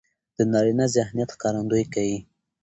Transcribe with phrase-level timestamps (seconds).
[0.37, 2.19] د نارينه ذهنيت ښکارندويي کوي.